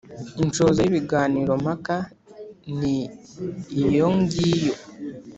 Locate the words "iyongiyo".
3.79-4.73